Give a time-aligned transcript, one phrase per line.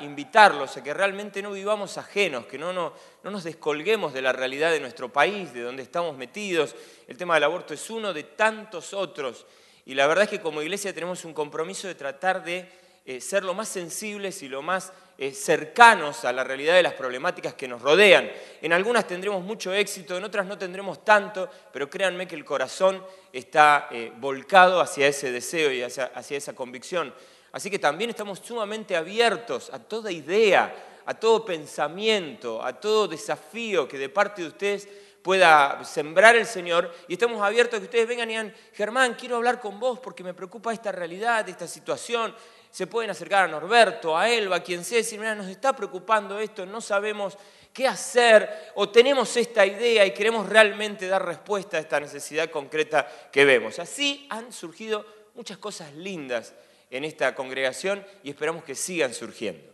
[0.00, 4.32] Invitarlos a que realmente no vivamos ajenos, que no, no, no nos descolguemos de la
[4.32, 6.74] realidad de nuestro país, de donde estamos metidos.
[7.06, 9.46] El tema del aborto es uno de tantos otros.
[9.84, 12.68] Y la verdad es que como iglesia tenemos un compromiso de tratar de
[13.04, 16.94] eh, ser lo más sensibles y lo más eh, cercanos a la realidad de las
[16.94, 18.30] problemáticas que nos rodean.
[18.60, 23.04] En algunas tendremos mucho éxito, en otras no tendremos tanto, pero créanme que el corazón
[23.32, 27.12] está eh, volcado hacia ese deseo y hacia, hacia esa convicción.
[27.52, 33.86] Así que también estamos sumamente abiertos a toda idea, a todo pensamiento, a todo desafío
[33.86, 34.88] que de parte de ustedes
[35.20, 39.36] pueda sembrar el Señor y estamos abiertos a que ustedes vengan y digan, Germán, quiero
[39.36, 42.34] hablar con vos porque me preocupa esta realidad, esta situación.
[42.70, 45.76] Se pueden acercar a Norberto, a Elba, a quien sea, y decir, mira, nos está
[45.76, 47.36] preocupando esto, no sabemos
[47.70, 53.06] qué hacer o tenemos esta idea y queremos realmente dar respuesta a esta necesidad concreta
[53.30, 53.78] que vemos.
[53.78, 56.54] Así han surgido muchas cosas lindas
[56.92, 59.72] en esta congregación y esperamos que sigan surgiendo.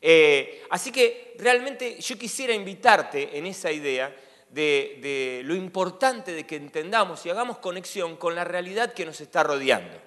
[0.00, 4.14] Eh, así que realmente yo quisiera invitarte en esa idea
[4.50, 9.42] de, lo importante de que entendamos y hagamos conexión con la realidad que nos está
[9.42, 9.98] rodeando.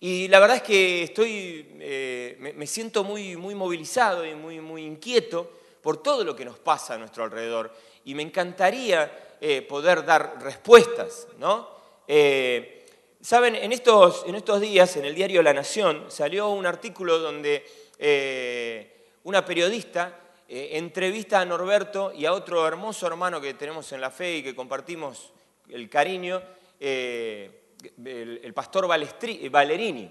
[0.00, 4.60] Y la verdad es que estoy, eh, me, me siento muy, muy movilizado y muy,
[4.60, 7.74] muy inquieto por todo lo que nos pasa a nuestro alrededor.
[8.04, 11.68] Y me encantaría eh, poder dar respuestas, ¿no?
[12.06, 12.74] Eh,
[13.20, 17.66] Saben, en estos, en estos días, en el diario La Nación, salió un artículo donde
[17.98, 24.10] eh, una periodista entrevista a Norberto y a otro hermoso hermano que tenemos en la
[24.10, 25.32] fe y que compartimos
[25.68, 26.40] el cariño,
[26.80, 30.10] el, pastor Balestri- Valerini.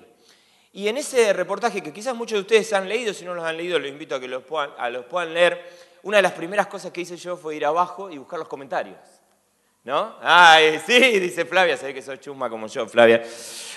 [0.73, 3.57] Y en ese reportaje, que quizás muchos de ustedes han leído, si no los han
[3.57, 5.65] leído, los invito a que los puedan leer,
[6.03, 8.97] una de las primeras cosas que hice yo fue ir abajo y buscar los comentarios.
[9.87, 10.17] ¿No?
[10.19, 13.23] Ay, sí, dice Flavia, ve que sos chusma como yo, Flavia.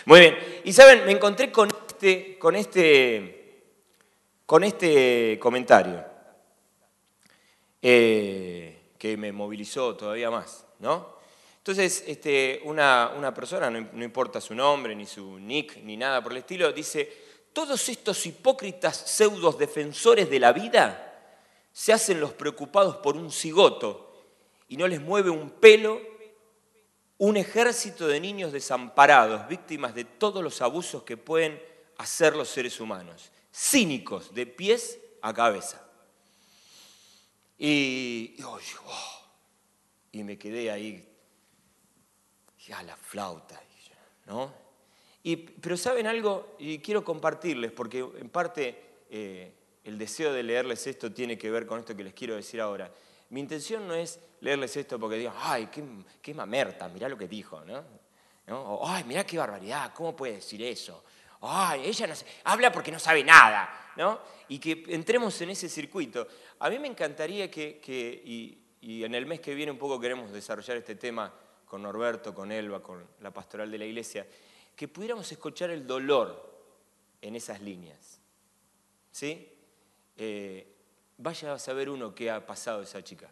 [0.07, 0.61] Muy bien.
[0.65, 3.63] Y saben, me encontré con este, con este,
[4.45, 6.05] con este comentario
[7.81, 11.15] eh, que me movilizó todavía más, ¿no?
[11.59, 16.21] Entonces, este, una, una persona, no, no importa su nombre, ni su nick, ni nada
[16.21, 17.09] por el estilo, dice,
[17.53, 21.37] todos estos hipócritas pseudos defensores de la vida
[21.73, 24.10] se hacen los preocupados por un cigoto
[24.71, 26.01] y no les mueve un pelo
[27.19, 31.63] un ejército de niños desamparados, víctimas de todos los abusos que pueden
[31.99, 35.87] hacer los seres humanos, cínicos de pies a cabeza.
[37.59, 39.23] Y, y, oye, oh,
[40.13, 41.07] y me quedé ahí,
[42.67, 43.63] ya la flauta,
[44.25, 44.55] ¿no?
[45.23, 49.53] Y, pero saben algo, y quiero compartirles, porque en parte eh,
[49.85, 52.91] el deseo de leerles esto tiene que ver con esto que les quiero decir ahora.
[53.31, 55.85] Mi intención no es leerles esto porque digan, ay, qué,
[56.21, 57.85] qué mamerta, mirá lo que dijo, ¿no?
[58.49, 61.05] O, ay, mirá qué barbaridad, ¿cómo puede decir eso?
[61.43, 64.21] Ay, ella no sé, habla porque no sabe nada, ¿no?
[64.49, 66.27] Y que entremos en ese circuito.
[66.59, 70.01] A mí me encantaría que, que y, y en el mes que viene un poco
[70.01, 71.33] queremos desarrollar este tema
[71.65, 74.27] con Norberto, con Elba, con la pastoral de la iglesia,
[74.75, 76.51] que pudiéramos escuchar el dolor
[77.23, 78.21] en esas líneas.
[79.13, 79.49] ¿Sí?
[80.17, 80.80] Eh,
[81.21, 83.31] vaya a saber uno qué ha pasado esa chica.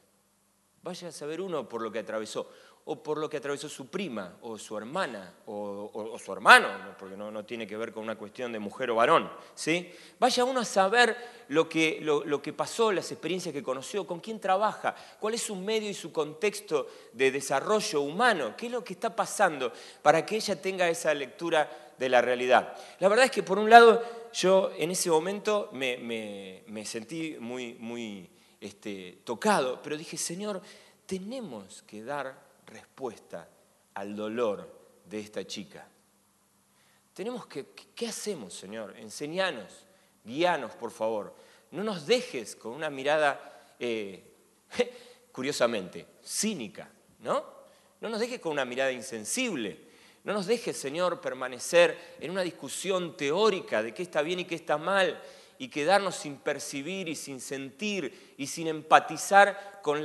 [0.82, 2.48] Vaya a saber uno por lo que atravesó,
[2.84, 6.96] o por lo que atravesó su prima, o su hermana, o, su hermano, ¿no?
[6.96, 9.30] porque no, no tiene que ver con una cuestión de mujer o varón.
[9.54, 9.92] ¿sí?
[10.18, 11.16] Vaya uno a saber
[11.48, 15.42] lo que, lo, lo que pasó, las experiencias que conoció, con quién trabaja, cuál es
[15.42, 20.24] su medio y su contexto de desarrollo humano, qué es lo que está pasando para
[20.24, 21.68] que ella tenga esa lectura
[21.98, 22.76] de la realidad.
[23.00, 24.02] La verdad es que por un lado
[24.32, 28.28] yo en ese momento me, me- me sentí muy, muy
[28.60, 30.60] este, tocado, pero dije, Señor,
[31.06, 33.48] tenemos que dar respuesta
[33.94, 34.70] al dolor
[35.04, 35.88] de esta chica.
[37.14, 38.94] Tenemos que, ¿qué hacemos, Señor?
[38.96, 39.84] Enseñanos,
[40.24, 41.34] guíanos, por favor.
[41.70, 44.22] No nos dejes con una mirada, eh,
[45.32, 46.90] curiosamente, cínica,
[47.20, 47.44] ¿no?
[48.00, 49.87] No nos dejes con una mirada insensible.
[50.28, 54.56] No nos dejes, Señor, permanecer en una discusión teórica de qué está bien y qué
[54.56, 55.18] está mal
[55.58, 60.04] y quedarnos sin percibir y sin sentir y sin empatizar con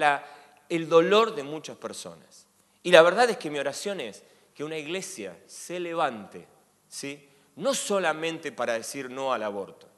[0.69, 2.47] el dolor de muchas personas.
[2.83, 4.23] Y la verdad es que mi oración es
[4.55, 6.47] que una iglesia se levante,
[6.87, 7.27] ¿sí?
[7.57, 9.89] no solamente para decir no al aborto.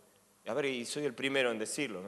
[0.47, 2.01] A ver, y soy el primero en decirlo,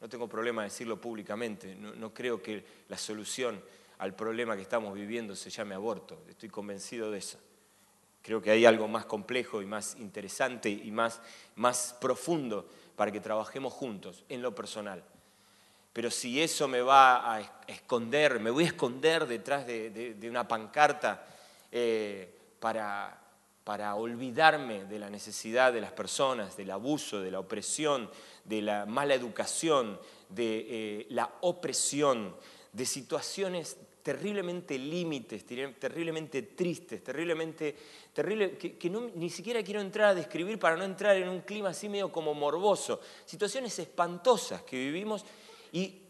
[0.00, 3.62] no tengo problema en decirlo públicamente, no, no creo que la solución
[3.98, 7.38] al problema que estamos viviendo se llame aborto, estoy convencido de eso.
[8.22, 11.20] Creo que hay algo más complejo y más interesante y más,
[11.56, 15.02] más profundo para que trabajemos juntos en lo personal.
[15.92, 20.14] Pero si eso me va a es- esconder, me voy a esconder detrás de, de-
[20.14, 21.26] de una pancarta
[21.70, 23.18] eh, para,
[23.64, 28.08] para olvidarme de la necesidad de las personas, del abuso, de la opresión,
[28.44, 32.34] de la mala educación, de eh, la opresión,
[32.72, 37.76] de situaciones terriblemente límites, ter- terriblemente tristes, terriblemente,
[38.12, 41.88] terrible, que, ni siquiera quiero entrar a describir para no entrar en un clima así
[41.88, 45.24] medio como morboso, situaciones espantosas que vivimos
[45.70, 46.00] y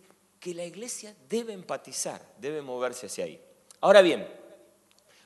[0.41, 3.41] que la iglesia debe empatizar, debe moverse hacia ahí.
[3.81, 4.27] Ahora bien,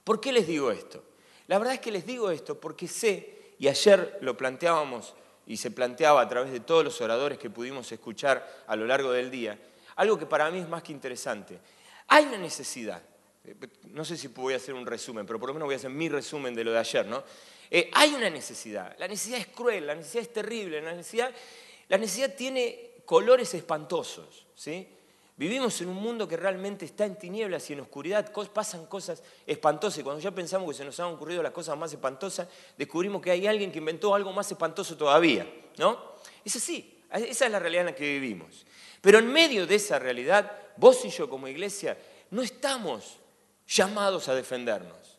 [0.03, 1.05] ¿por qué les digo esto?
[1.47, 5.15] La verdad es que les digo esto porque sé, y ayer lo planteábamos
[5.47, 9.13] y se planteaba a través de todos los oradores que pudimos escuchar a lo largo
[9.13, 9.59] del día,
[9.97, 11.59] algo que para mí es más que interesante.
[12.09, 13.03] Hay una necesidad,
[13.45, 13.55] eh,
[13.85, 15.91] no sé si voy a hacer un resumen, pero por lo menos voy a hacer
[15.91, 17.25] mi resumen de lo de ayer, ¿no?
[17.71, 21.35] Eh, hay una necesidad, la necesidad es cruel, la necesidad es terrible, la necesidad,
[21.89, 24.89] la necesidad tiene colores espantosos, ¿sí?
[25.39, 29.99] Vivimos en un mundo que realmente está en tinieblas y en oscuridad, pasan cosas espantosas
[29.99, 32.49] y cuando ya pensamos que se nos han ocurrido las cosas más espantosas,
[32.79, 35.47] descubrimos que hay alguien que inventó algo más espantoso todavía,
[35.77, 36.17] ¿no?
[36.43, 38.67] Es así, esa es la realidad en la que vivimos.
[39.01, 41.97] Pero en medio de esa realidad, vos y yo como iglesia
[42.31, 43.19] no estamos
[43.67, 45.15] llamados a defendernos.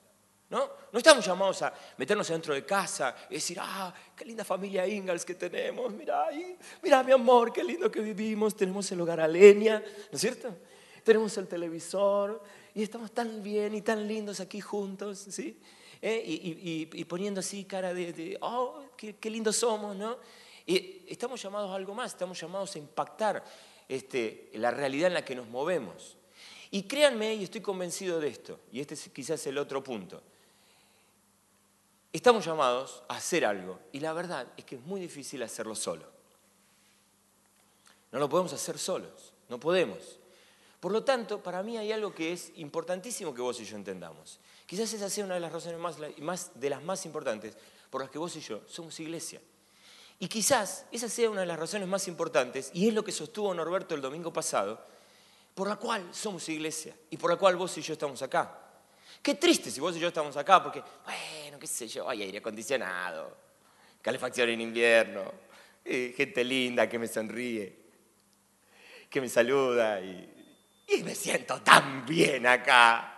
[0.49, 0.69] ¿No?
[0.93, 5.25] No estamos llamados a meternos dentro de casa y decir, ah, qué linda familia Ingalls
[5.25, 9.27] que tenemos, mira ahí, mira mi amor, qué lindo que vivimos, tenemos el hogar a
[9.27, 9.79] leña,
[10.09, 10.55] ¿no es cierto?
[11.03, 12.41] Tenemos el televisor
[12.73, 15.59] y estamos tan bien y tan lindos aquí juntos, ¿sí?
[16.01, 16.23] ¿Eh?
[16.25, 20.17] Y, y- y- y poniendo así cara de, de, oh, qué, qué lindos somos, ¿no?
[20.67, 23.43] Y estamos llamados a algo más, estamos llamados a impactar
[23.87, 26.17] este, la realidad en la que nos movemos.
[26.71, 30.21] Y créanme, y estoy convencido de esto, y este es quizás el otro punto,
[32.11, 36.05] estamos llamados a hacer algo, y la verdad es que es muy difícil hacerlo solo.
[38.11, 40.19] No lo podemos hacer solos, no podemos.
[40.81, 44.39] Por lo tanto, para mí hay algo que es importantísimo que vos y yo entendamos.
[44.65, 47.57] Quizás esa sea una de las razones más, más- de las más importantes
[47.89, 49.41] por las que vos y yo somos iglesia.
[50.19, 53.53] Y quizás esa sea una de las razones más importantes, y es lo que sostuvo
[53.53, 54.83] Norberto el domingo pasado,
[55.53, 58.59] por la cual somos iglesia y por la cual vos y yo estamos acá.
[59.21, 62.39] Qué triste si vos y yo estamos acá, porque, bueno, qué sé yo, hay aire
[62.39, 63.35] acondicionado,
[64.01, 65.31] calefacción en invierno,
[65.83, 67.75] eh, gente linda que me sonríe,
[69.09, 70.55] que me saluda y,
[70.87, 73.17] y me siento tan bien acá.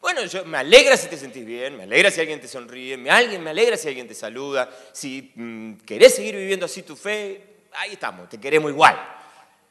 [0.00, 3.10] Bueno, yo, me alegra si te sentís bien, me alegra si alguien te sonríe, me,
[3.10, 7.64] alguien, me alegra si alguien te saluda, si mm, querés seguir viviendo así tu fe,
[7.72, 8.96] ahí estamos, te queremos igual.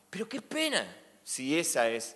[0.09, 0.85] Pero qué pena
[1.23, 2.15] si esa es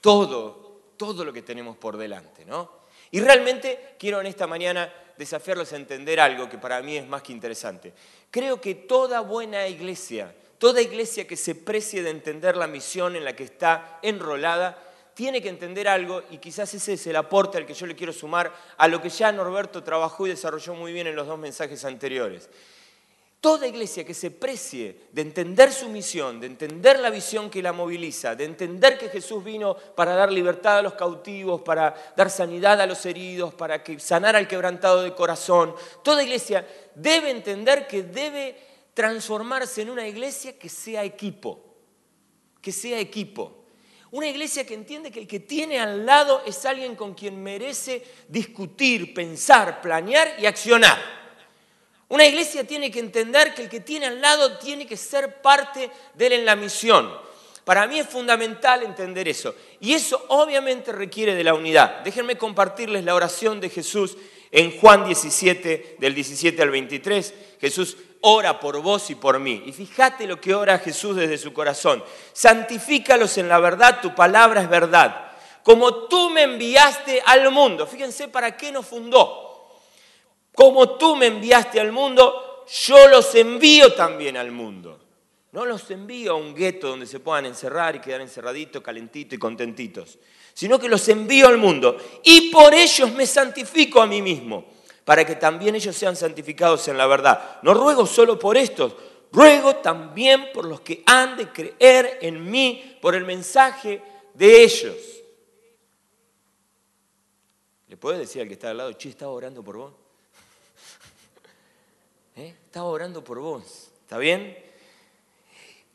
[0.00, 2.82] todo, todo lo que tenemos por delante, ¿no?
[3.10, 7.22] Y realmente quiero en esta mañana desafiarlos a entender algo que para mí es más
[7.22, 7.92] que interesante.
[8.30, 13.24] Creo que toda buena iglesia, toda iglesia que se precie de entender la misión en
[13.24, 14.78] la que está enrolada,
[15.14, 18.12] tiene que entender algo y quizás ese es el aporte al que yo le quiero
[18.12, 21.84] sumar a lo que ya Norberto trabajó y desarrolló muy bien en los dos mensajes
[21.84, 22.48] anteriores.
[23.42, 27.72] Toda iglesia que se precie de entender su misión, de entender la visión que la
[27.72, 32.80] moviliza, de entender que Jesús vino para dar libertad a los cautivos, para dar sanidad
[32.80, 36.64] a los heridos, para sanar al quebrantado de corazón, toda iglesia
[36.94, 38.56] debe entender que debe
[38.94, 41.64] transformarse en una iglesia que sea equipo,
[42.60, 43.61] que sea equipo.
[44.12, 48.04] Una iglesia que entiende que el que tiene al lado es alguien con quien merece
[48.28, 50.98] discutir, pensar, planear y accionar.
[52.08, 55.90] Una iglesia tiene que entender que el que tiene al lado tiene que ser parte
[56.12, 57.10] de él en la misión.
[57.64, 59.54] Para mí es fundamental entender eso.
[59.80, 62.00] Y eso obviamente requiere de la unidad.
[62.00, 64.18] Déjenme compartirles la oración de Jesús
[64.50, 67.34] en Juan 17, del 17 al 23.
[67.58, 69.62] Jesús ora por vos y por mí.
[69.66, 72.02] Y fíjate lo que ora Jesús desde su corazón.
[72.32, 75.32] Santifícalos en la verdad, tu palabra es verdad.
[75.62, 77.86] Como tú me enviaste al mundo.
[77.86, 79.68] Fíjense para qué nos fundó.
[80.54, 85.00] Como tú me enviaste al mundo, yo los envío también al mundo.
[85.52, 89.38] No los envío a un gueto donde se puedan encerrar y quedar encerraditos, calentitos y
[89.38, 90.18] contentitos,
[90.54, 91.96] sino que los envío al mundo.
[92.24, 94.64] Y por ellos me santifico a mí mismo
[95.04, 97.58] para que también ellos sean santificados en la verdad.
[97.62, 98.94] No ruego solo por estos,
[99.32, 104.02] ruego también por los que han de creer en mí, por el mensaje
[104.34, 104.96] de ellos.
[107.88, 109.92] ¿Le puedes decir al que está al lado, che, estaba orando por vos?
[112.36, 112.54] ¿Eh?
[112.64, 114.56] Estaba orando por vos, ¿está bien?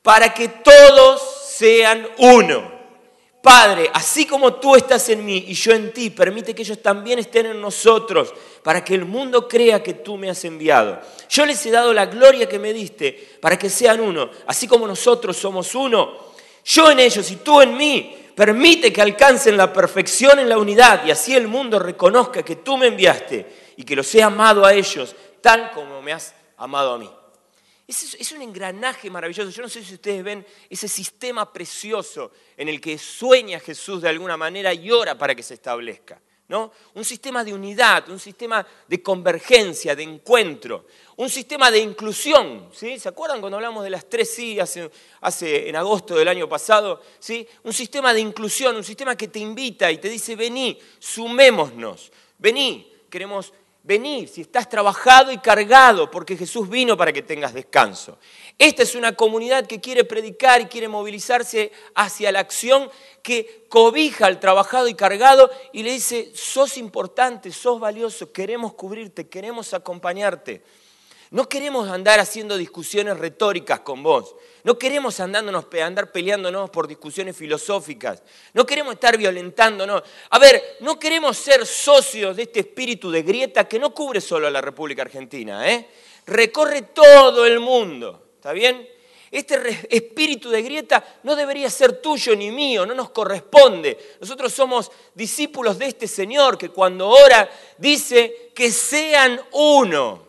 [0.04, 2.77] Para que todos sean uno.
[3.48, 7.18] Padre, así como tú estás en mí y yo en ti, permite que ellos también
[7.20, 11.00] estén en nosotros, para que el mundo crea que tú me has enviado.
[11.30, 14.86] Yo les he dado la gloria que me diste, para que sean uno, así como
[14.86, 16.12] nosotros somos uno.
[16.66, 21.06] Yo en ellos y tú en mí, permite que alcancen la perfección en la unidad
[21.06, 23.46] y así el mundo reconozca que tú me enviaste
[23.78, 27.10] y que los he amado a ellos tal como me has amado a mí.
[27.88, 29.50] Es, un engranaje maravilloso.
[29.50, 34.10] Yo no sé si ustedes ven ese sistema precioso en el que sueña Jesús de
[34.10, 36.22] alguna manera y ora para que se establezca.
[36.50, 36.72] ¿no?
[36.96, 42.70] Un sistema de unidad, un sistema de convergencia, de encuentro, un sistema de inclusión.
[42.74, 43.00] ¿sí?
[43.00, 44.90] ¿Se acuerdan cuando hablamos de las tres sí hace,
[45.70, 47.02] en agosto del año pasado?
[47.20, 47.48] ¿sí?
[47.64, 52.94] Un sistema de inclusión, un sistema que te invita y te dice, vení, sumémonos, vení,
[53.10, 53.54] queremos
[53.88, 58.18] venir si estás trabajado y cargado, porque Jesús vino para que tengas descanso.
[58.60, 62.90] Esta es una comunidad que quiere predicar y quiere movilizarse hacia la acción
[63.24, 69.30] que cobija al trabajado y cargado y le dice, sos importante, sos valioso, queremos cubrirte,
[69.30, 70.62] queremos acompañarte.
[71.32, 74.36] No queremos andar haciendo discusiones retóricas con vos.
[74.64, 78.24] No queremos andándonos, andar peleándonos por discusiones filosóficas.
[78.54, 80.04] No queremos estar violentándonos.
[80.30, 84.48] A ver, no queremos ser socios de este espíritu de grieta que no cubre solo
[84.48, 85.70] a la República Argentina.
[85.70, 85.88] ¿eh?
[86.26, 88.32] Recorre todo el mundo.
[88.36, 88.88] ¿Está bien?
[89.30, 94.16] Este espíritu de grieta no debería ser tuyo ni mío, no nos corresponde.
[94.22, 100.27] Nosotros somos discípulos de este Señor que cuando ora dice que sean uno.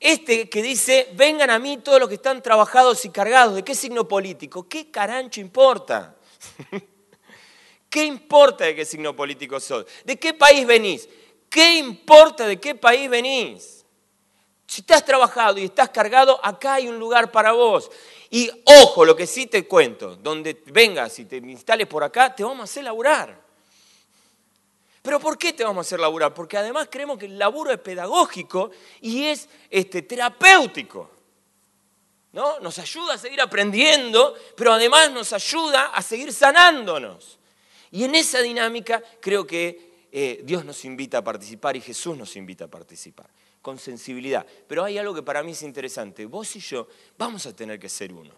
[0.00, 3.74] Este que dice, vengan a mí todos los que están trabajados y cargados, ¿de qué
[3.74, 4.68] signo político?
[4.68, 6.16] ¿Qué carancho importa?
[7.90, 9.86] ¿Qué importa de qué signo político sos?
[10.04, 11.08] ¿De qué país venís?
[11.48, 13.84] ¿Qué importa de qué país venís?
[14.66, 17.90] Si estás trabajado y estás cargado, acá hay un lugar para vos.
[18.30, 22.44] Y ojo, lo que sí te cuento, donde vengas y te instales por acá, te
[22.44, 23.47] vamos a hacer laburar.
[25.02, 26.34] Pero ¿por qué te vamos a hacer laburar?
[26.34, 31.10] Porque además creemos que el laburo es pedagógico y es este, terapéutico.
[32.32, 32.60] ¿no?
[32.60, 37.38] Nos ayuda a seguir aprendiendo, pero además nos ayuda a seguir sanándonos.
[37.90, 42.36] Y en esa dinámica creo que eh, Dios nos invita a participar y Jesús nos
[42.36, 43.30] invita a participar,
[43.62, 44.46] con sensibilidad.
[44.66, 46.26] Pero hay algo que para mí es interesante.
[46.26, 48.34] Vos y yo vamos a tener que ser uno.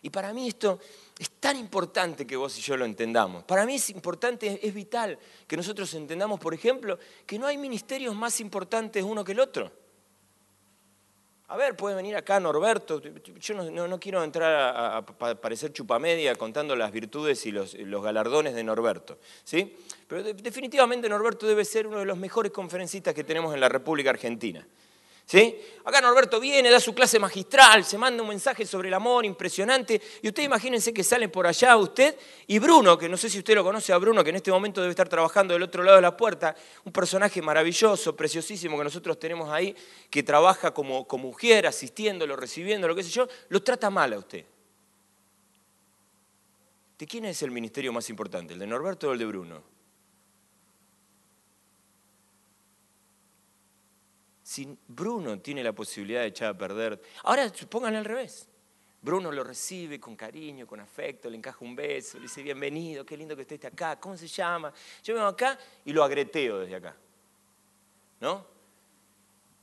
[0.00, 0.78] Y para mí esto
[1.18, 3.44] es tan importante que vos y yo lo entendamos.
[3.44, 8.14] Para mí es importante, es vital que nosotros entendamos, por ejemplo, que no hay ministerios
[8.14, 9.72] más importantes uno que el otro.
[11.50, 13.00] A ver, puede venir acá Norberto.
[13.00, 15.02] Yo no, quiero entrar a,
[15.40, 19.18] parecer chupamedia contando las virtudes y los, galardones de Norberto.
[19.44, 19.74] ¿sí?
[20.06, 24.10] Pero definitivamente Norberto debe ser uno de los mejores conferencistas que tenemos en la República
[24.10, 24.66] Argentina.
[25.28, 25.60] ¿Sí?
[25.84, 30.00] Acá Norberto viene, da su clase magistral, se manda un mensaje sobre el amor impresionante.
[30.22, 32.16] Y usted imagínense que sale por allá usted
[32.46, 34.80] y Bruno, que no sé si usted lo conoce a Bruno, que en este momento
[34.80, 39.18] debe estar trabajando del otro lado de la puerta, un personaje maravilloso, preciosísimo que nosotros
[39.18, 39.76] tenemos ahí,
[40.08, 44.46] que trabaja como, como mujer, asistiéndolo, recibiéndolo, qué sé yo, lo trata mal a usted.
[46.98, 48.54] ¿De quién es el ministerio más importante?
[48.54, 49.77] ¿El de Norberto o el de Bruno?
[54.48, 58.48] Si Bruno tiene la posibilidad de echar a perder, ahora pónganle al revés.
[59.02, 63.14] Bruno lo recibe con cariño, con afecto, le encaja un beso, le dice bienvenido, qué
[63.14, 64.72] lindo que estés acá, ¿cómo se llama?
[65.04, 66.96] Yo vengo acá y lo agreteo desde acá.
[68.20, 68.46] ¿No?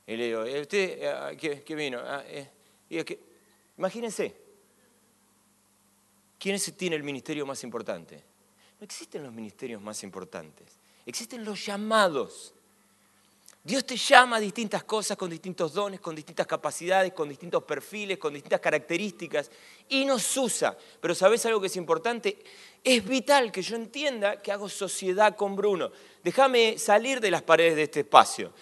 [0.06, 1.98] Y le digo, eh, ¿usted eh, qué, vino?
[2.04, 2.48] Ah, eh,
[3.76, 4.36] imagínense.
[6.38, 8.22] ¿Quién tiene el ministerio más importante?
[8.78, 12.54] No existen los ministerios más importantes, existen los llamados.
[13.66, 18.16] Dios te llama a distintas cosas, con distintos dones, con distintas capacidades, con distintos perfiles,
[18.16, 19.50] con distintas características,
[19.88, 20.78] y nos usa.
[21.00, 22.38] Pero ¿sabes algo que es importante?
[22.84, 25.90] Es vital que yo entienda que hago sociedad con Bruno.
[26.22, 28.52] Déjame salir de las paredes de este espacio.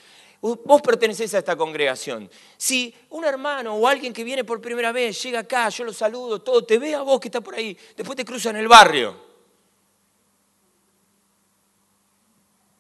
[0.41, 2.31] Vos pertenecés a esta congregación.
[2.57, 6.41] Si un hermano o alguien que viene por primera vez llega acá, yo lo saludo,
[6.41, 9.15] todo, te ve a vos que está por ahí, después te cruza en el barrio.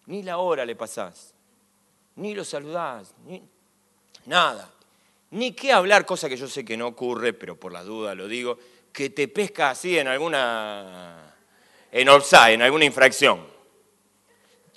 [0.06, 1.34] Ni la hora le pasás
[2.16, 3.42] ni lo saludás, ni
[4.26, 4.70] nada.
[5.30, 8.28] Ni qué hablar, cosa que yo sé que no ocurre, pero por la duda lo
[8.28, 8.58] digo,
[8.92, 11.34] que te pesca así en alguna,
[11.90, 13.44] en offside, en alguna infracción.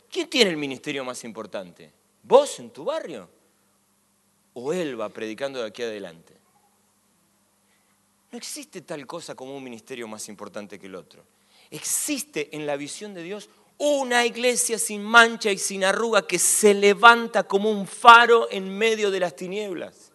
[0.10, 1.92] ¿Quién tiene el ministerio más importante?
[2.24, 3.30] ¿Vos en tu barrio?
[4.54, 6.34] ¿O él va predicando de aquí adelante?
[8.32, 11.24] No existe tal cosa como un ministerio más importante que el otro.
[11.70, 16.74] Existe en la visión de Dios una iglesia sin mancha y sin arruga que se
[16.74, 20.12] levanta como un faro en medio de las tinieblas,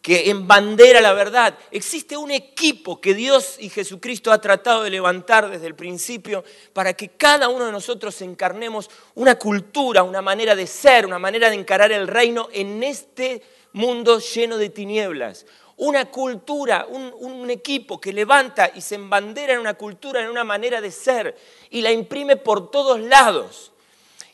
[0.00, 1.58] que embandera la verdad.
[1.72, 6.94] Existe un equipo que Dios y Jesucristo ha tratado de levantar desde el principio para
[6.94, 11.56] que cada uno de nosotros encarnemos una cultura, una manera de ser, una manera de
[11.56, 15.44] encarar el reino en este mundo lleno de tinieblas
[15.78, 20.80] una cultura, un, equipo que levanta y se embandera en una cultura, en una manera
[20.80, 21.36] de ser,
[21.70, 23.72] y la imprime por todos lados.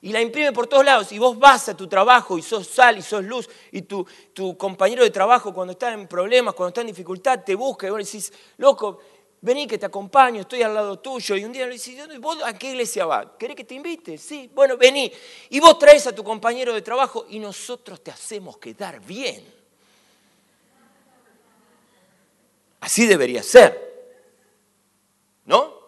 [0.01, 1.13] Y la imprime por todos lados.
[1.13, 3.49] Y vos vas a tu trabajo y sos sal y sos luz.
[3.71, 7.55] Y tu, tu compañero de trabajo cuando está en problemas, cuando está en dificultad, te
[7.55, 8.99] busca y vos le decís, loco,
[9.41, 11.37] vení que te acompaño, estoy al lado tuyo.
[11.37, 13.27] Y un día le decís, ¿vos a qué iglesia vas?
[13.39, 14.19] ¿Querés que te invite?
[14.19, 15.13] Sí, bueno, vení.
[15.51, 19.62] Y vos traes a tu compañero de trabajo y nosotros te hacemos quedar bien.
[22.83, 23.81] Así debería ser.
[25.45, 25.81] ¿No?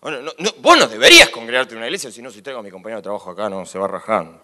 [0.00, 2.62] Bueno, no, no vos no deberías congregarte en una iglesia, si no, si traigo a
[2.62, 4.42] mi compañero de trabajo acá, no se va rajando.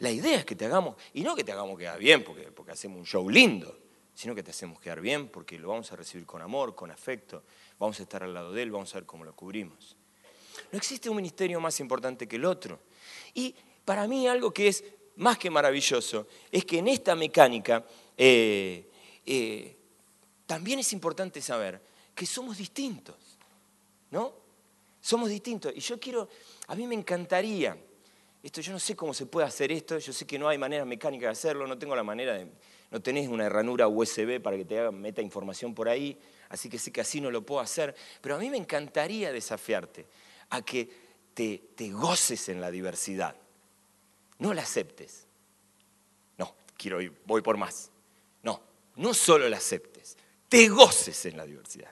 [0.00, 2.72] La idea es que te hagamos, y no que te hagamos quedar bien porque, porque
[2.72, 3.78] hacemos un show lindo,
[4.12, 7.44] sino que te hacemos quedar bien porque lo vamos a recibir con amor, con afecto,
[7.78, 9.96] vamos a estar al lado de él, vamos a ver cómo lo cubrimos.
[10.72, 12.80] No existe un ministerio más importante que el otro.
[13.34, 14.84] Y para mí algo que es
[15.16, 17.84] más que maravilloso es que en esta mecánica
[18.16, 18.88] eh,
[19.24, 19.76] eh,
[20.46, 21.80] también es importante saber
[22.14, 23.16] que somos distintos,
[24.10, 24.34] ¿no?
[25.00, 25.72] Somos distintos.
[25.76, 26.28] Y yo quiero,
[26.66, 27.76] a mí me encantaría,
[28.42, 30.84] esto yo no sé cómo se puede hacer esto, yo sé que no hay manera
[30.84, 32.48] mecánica de hacerlo, no tengo la manera de,
[32.90, 36.78] no tenés una ranura USB para que te haga, meta información por ahí, así que
[36.78, 40.06] sé que así no lo puedo hacer, pero a mí me encantaría desafiarte
[40.50, 40.88] a que
[41.34, 43.36] te, te goces en la diversidad,
[44.38, 45.26] no la aceptes.
[46.36, 47.90] No, quiero ir, voy por más.
[48.42, 48.60] No,
[48.98, 50.16] no solo la aceptes,
[50.48, 51.90] te goces en la diversidad.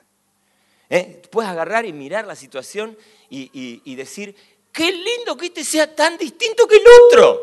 [0.89, 1.21] ¿Eh?
[1.29, 2.97] Puedes agarrar y mirar la situación
[3.29, 4.35] y, y, y, decir,
[4.71, 7.41] qué lindo que este sea tan distinto que el otro.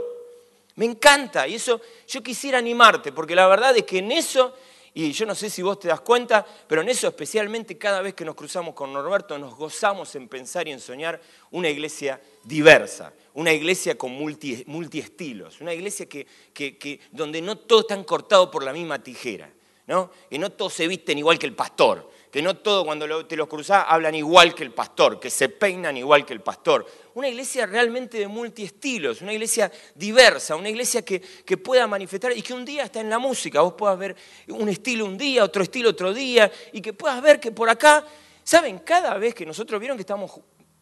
[0.76, 4.54] Me encanta y eso yo quisiera animarte, porque la verdad es que en eso,
[4.96, 8.14] y yo no sé si vos te das cuenta, pero en eso especialmente cada vez
[8.14, 13.12] que nos cruzamos con Norberto nos gozamos en pensar y en soñar una iglesia diversa,
[13.34, 18.50] una iglesia con multi, multiestilos, una iglesia que, que, que, donde no todos están cortados
[18.50, 19.50] por la misma tijera,
[19.88, 20.12] ¿no?
[20.30, 23.46] que no todos se visten igual que el pastor, que no todos cuando te los
[23.46, 26.84] cruzás hablan igual que el pastor, que se peinan igual que el pastor.
[27.14, 32.42] Una iglesia realmente de multiestilos, una iglesia diversa, una iglesia que, que pueda manifestar y
[32.42, 34.16] que un día está en la música, vos puedas ver
[34.48, 38.04] un estilo un día, otro estilo otro día, y que puedas ver que por acá,
[38.42, 38.80] ¿saben?
[38.80, 40.32] Cada vez que nosotros vieron que estamos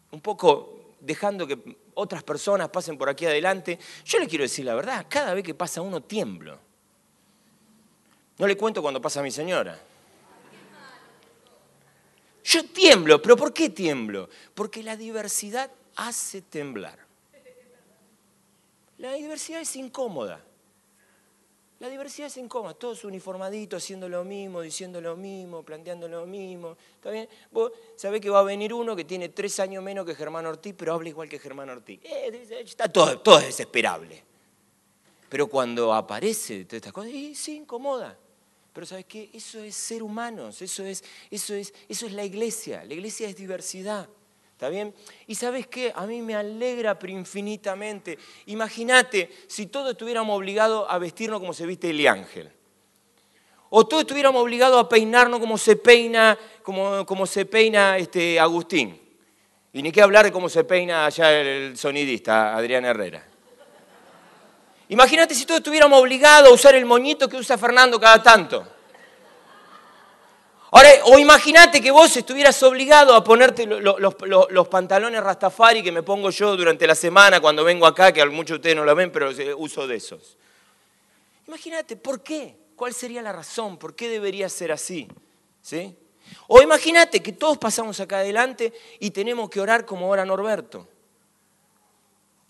[0.09, 1.59] un poco dejando que
[1.93, 5.53] otras personas pasen por aquí adelante, yo le quiero decir la verdad, cada vez que
[5.53, 6.57] pasa uno tiemblo.
[8.39, 9.92] No le cuento cuando pasa mi señora.
[12.43, 14.29] Yo tiemblo, pero ¿por qué tiemblo?
[14.53, 16.99] Porque la diversidad hace temblar.
[18.97, 20.43] La diversidad es incómoda.
[21.83, 26.77] La diversidad es incómoda, todos uniformaditos, haciendo lo mismo, diciendo lo mismo, planteando lo mismo.
[26.95, 27.27] ¿Está bien?
[27.51, 30.73] Vos sabés que va a venir uno que tiene tres años menos que Germán Ortiz,
[30.77, 31.99] pero habla igual que Germán Ortiz.
[32.03, 34.23] Eh, todo, es desesperable.
[35.27, 38.17] Pero cuando aparece todas estas cosas, eh, sí, incomoda.
[38.73, 39.29] Pero ¿sabes qué?
[39.33, 42.83] Eso es ser humanos, eso es, eso, es, eso es la iglesia.
[42.85, 44.09] La iglesia es diversidad.
[44.53, 44.93] ¿Está bien?
[45.27, 45.91] Y sabes qué?
[45.95, 48.17] A mí me alegra infinitamente.
[48.47, 52.51] Imagínate si todos estuviéramos obligados a vestirnos como se viste el ángel.
[53.69, 58.99] O todos estuviéramos obligados a peinarnos como se peina, como, como se peina este Agustín.
[59.73, 63.32] Y ni qué hablar de cómo se peina allá el sonidista, Adrián Herrera.
[64.89, 68.67] Imagínate si todos estuviéramos obligados a usar el moñito que usa Fernando cada tanto.
[71.05, 75.83] O imagínate que vos estuvieras obligado a ponerte lo- lo- los, los- los pantalones Rastafari
[75.83, 78.83] que me pongo yo durante la semana cuando vengo acá, que muchos de ustedes no
[78.83, 80.35] lo ven, pero eh, uso de esos.
[81.47, 82.55] Imagínate, ¿por qué?
[82.75, 83.77] ¿Cuál sería la razón?
[83.77, 85.07] ¿Por qué debería ser así?
[85.61, 85.95] ¿Sí?
[86.47, 90.87] O imagínate que todos pasamos acá adelante y tenemos que orar como ora Norberto.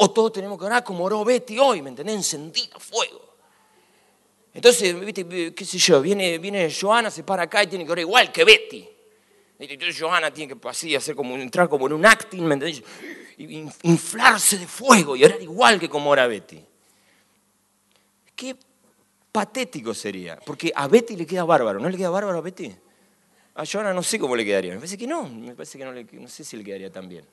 [0.03, 2.15] O todos tenemos que orar como oró Betty hoy, ¿me entendés?
[2.17, 3.21] Encendida fuego.
[4.53, 4.93] Entonces,
[5.55, 8.43] qué sé yo, viene, viene Joana, se para acá y tiene que orar igual que
[8.43, 8.85] Betty.
[9.57, 12.83] Entonces Joana tiene que así, hacer como, entrar como en un acting, ¿me entendés?
[13.83, 16.59] Inflarse de fuego y orar igual que como ora Betty.
[18.35, 18.57] Qué
[19.31, 22.75] patético sería, porque a Betty le queda bárbaro, ¿no le queda bárbaro a Betty?
[23.55, 25.93] A Joana no sé cómo le quedaría, me parece que no, me parece que no,
[25.93, 27.25] le- no sé si le quedaría tan bien.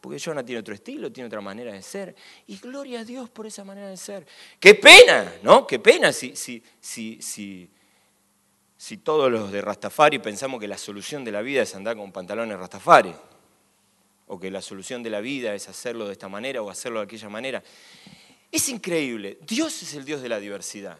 [0.00, 2.14] Porque Joana tiene otro estilo, tiene otra manera de ser.
[2.46, 4.26] Y gloria a Dios por esa manera de ser.
[4.58, 5.66] Qué pena, ¿no?
[5.66, 7.70] Qué pena si, si, si, si,
[8.76, 12.12] si todos los de Rastafari pensamos que la solución de la vida es andar con
[12.12, 13.14] pantalones Rastafari.
[14.28, 17.04] O que la solución de la vida es hacerlo de esta manera o hacerlo de
[17.04, 17.62] aquella manera.
[18.50, 19.38] Es increíble.
[19.42, 20.98] Dios es el Dios de la diversidad.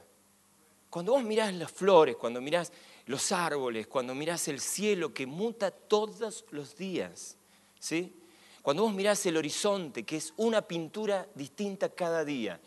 [0.91, 2.73] Cuando vos mirás las flores, cuando mirás
[3.07, 7.37] los árboles, cuando mirás el cielo que muta todos los días,
[7.79, 8.20] ¿sí?
[8.63, 12.61] Cuando vos mirás el horizonte, que es una pintura distinta cada día.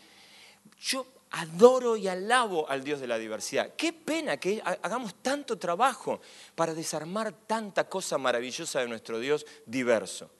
[0.80, 3.74] Yo adoro y alabo al Dios de la diversidad.
[3.76, 6.20] Qué pena que ha- hagamos tanto trabajo
[6.54, 10.30] para desarmar tanta cosa maravillosa de nuestro Dios diverso.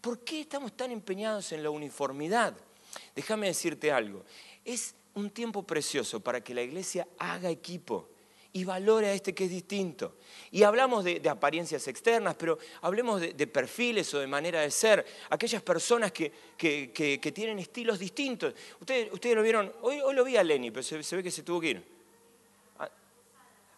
[0.00, 2.54] ¿Por qué estamos tan empeñados en la uniformidad?
[3.14, 4.24] Déjame decirte algo.
[4.64, 8.08] Es un tiempo precioso para que la iglesia haga equipo
[8.52, 10.16] y valore a este que es distinto.
[10.50, 15.06] Y hablamos de, apariencias externas, pero hablemos de, perfiles o de manera de ser.
[15.30, 18.54] Aquellas personas que, que- que- tienen estilos distintos.
[18.80, 21.42] Ustedes, ustedes lo vieron, hoy, hoy lo vi a Lenny, pero se, ve que se
[21.42, 22.00] tuvo que ir.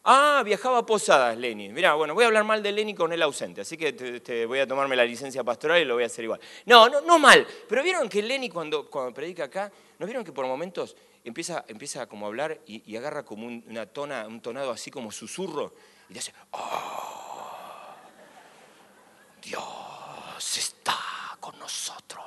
[0.04, 1.68] Ah, viajaba a Posadas, Lenny.
[1.68, 4.58] Mirá, bueno, voy a hablar mal de Lenny con él ausente, así que te voy
[4.58, 6.40] a tomarme la licencia pastoral y lo voy a hacer igual.
[6.66, 10.32] No, no, no mal, pero vieron que Lenny cuando, cuando predica acá, ¿no vieron que
[10.32, 14.70] por momentos empieza, empieza como a hablar y, agarra como un, una tona, un tonado
[14.70, 15.72] así como susurro
[16.08, 17.94] y dice, oh,
[19.42, 20.98] Dios está
[21.40, 22.24] con nosotros.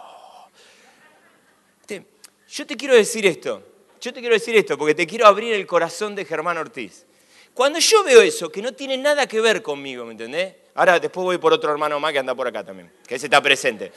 [1.79, 2.05] Viste,
[2.49, 3.61] Yo te quiero decir esto,
[4.01, 7.05] yo te quiero decir esto porque te quiero abrir el corazón de Germán Ortiz.
[7.53, 10.55] Cuando yo veo eso, que no tiene nada que ver conmigo, ¿me entendés?
[10.73, 13.41] Ahora después voy por otro hermano más que anda por acá también, que ese está
[13.41, 13.93] presente.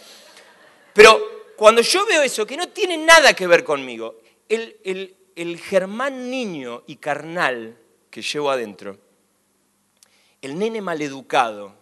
[0.92, 5.58] Pero cuando yo veo eso, que no tiene nada que ver conmigo, el, el- el
[5.58, 7.78] Germán niño y carnal
[8.10, 8.98] que llevo adentro,
[10.42, 11.74] el nene maleducado,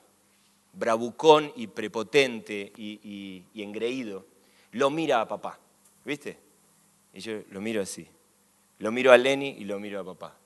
[0.74, 4.26] bravucón y prepotente y, y- y engreído,
[4.72, 5.58] lo mira a papá,
[6.04, 6.38] ¿viste?
[7.14, 8.06] Y yo lo miro así.
[8.78, 10.36] Lo miro a Lenny y lo miro a papá.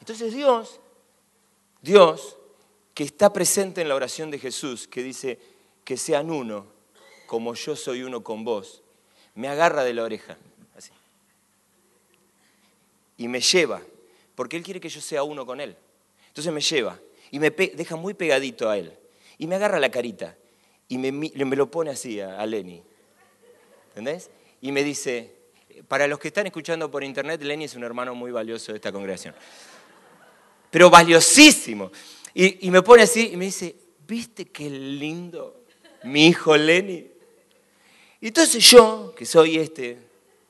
[0.00, 0.80] Entonces Dios,
[1.80, 2.36] Dios,
[2.92, 5.38] que está presente en la oración de Jesús, que dice
[5.84, 6.66] que sean uno,
[7.26, 8.82] como yo soy uno con vos,
[9.34, 10.36] me agarra de la oreja,
[10.76, 10.90] así.
[13.16, 13.82] Y me lleva,
[14.34, 15.76] porque Él quiere que yo sea uno con Él.
[16.28, 16.98] Entonces me lleva
[17.30, 18.92] y me deja muy pegadito a Él.
[19.38, 20.36] Y me agarra la carita
[20.88, 22.82] y me lo pone así a, a Lenny.
[23.88, 24.30] ¿Entendés?
[24.60, 25.34] Y me dice,
[25.88, 28.92] para los que están escuchando por internet, Lenny es un hermano muy valioso de esta
[28.92, 29.34] congregación
[30.74, 31.92] pero valiosísimo.
[32.34, 33.76] Y, y me pone así y me dice,
[34.08, 35.62] ¿viste qué lindo
[36.02, 37.12] mi hijo Lenny?
[38.24, 39.98] Y entonces yo, que soy este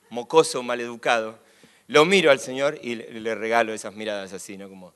[0.08, 1.40] mocoso maleducado,
[1.88, 4.68] lo miro al Señor y le, regalo esas miradas así, ¿no?
[4.68, 4.92] Como,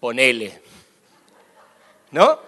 [0.00, 0.62] ponele.
[2.10, 2.40] ¿No?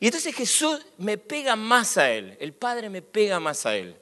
[0.00, 3.94] Y entonces Jesús me pega más a él, el Padre me pega más a él.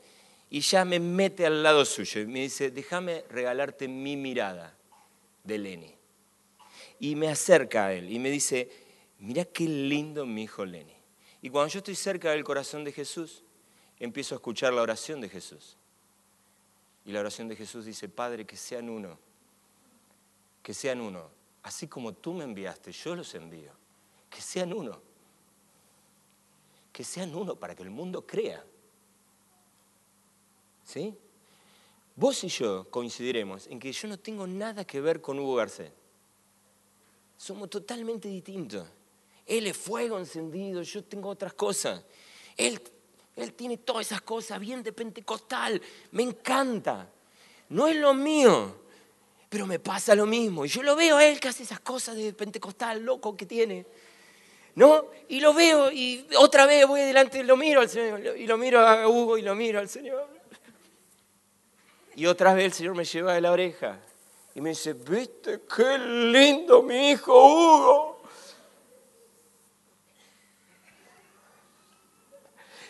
[0.50, 4.72] Y ya me mete al lado suyo y me dice, déjame regalarte mi mirada
[5.42, 5.94] de Lenny.
[7.00, 8.70] Y me acerca a él y me dice,
[9.18, 10.97] mira qué lindo mi hijo Lenny.
[11.40, 13.42] Y cuando yo estoy cerca del corazón de Jesús,
[13.98, 15.76] empiezo a escuchar la oración de Jesús.
[17.04, 19.18] Y la oración de Jesús dice, Padre, que sean uno,
[20.62, 21.30] que sean uno.
[21.62, 23.72] Así como tú me enviaste, yo los envío.
[24.28, 25.00] Que sean uno.
[26.92, 28.64] Que sean uno para que el mundo crea.
[30.84, 31.16] ¿Sí?
[32.16, 35.92] Vos y yo coincidiremos en que yo no tengo nada que ver con Hugo Garcés.
[37.36, 38.88] Somos totalmente distintos.
[39.48, 42.04] Él es fuego encendido, yo tengo otras cosas.
[42.54, 42.78] Él,
[43.34, 45.80] él tiene todas esas cosas bien de pentecostal.
[46.12, 47.08] Me encanta.
[47.70, 48.82] No es lo mío,
[49.48, 50.66] pero me pasa lo mismo.
[50.66, 53.86] Y yo lo veo a él que hace esas cosas de pentecostal loco que tiene.
[54.74, 55.06] ¿No?
[55.28, 58.36] Y lo veo y otra vez voy adelante y lo miro al Señor.
[58.36, 60.28] Y lo miro a Hugo y lo miro al Señor.
[62.16, 63.98] Y otra vez el Señor me lleva de la oreja
[64.54, 68.17] y me dice, ¿viste qué lindo mi hijo Hugo?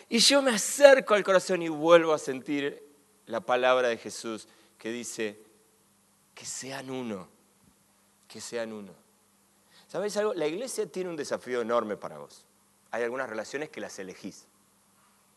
[0.09, 2.83] Y yo me acerco al corazón y vuelvo a sentir
[3.27, 4.47] la palabra de Jesús
[4.79, 5.39] que dice,
[6.33, 7.27] que sean uno,
[8.27, 8.91] que sean uno.
[9.87, 10.33] ¿Sabéis algo?
[10.33, 12.43] La iglesia tiene un desafío enorme para vos.
[12.89, 14.47] Hay algunas relaciones que las elegís.